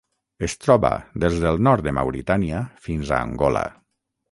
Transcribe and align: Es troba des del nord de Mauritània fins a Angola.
Es 0.45 0.53
troba 0.63 0.89
des 1.25 1.37
del 1.43 1.61
nord 1.67 1.85
de 1.89 1.95
Mauritània 1.99 2.65
fins 2.89 3.15
a 3.15 3.23
Angola. 3.29 3.65